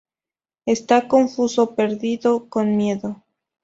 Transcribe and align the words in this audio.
Está 0.65 1.07
confuso, 1.07 1.75
perdido, 1.75 2.49
con 2.49 2.75
miedo. 2.75 3.21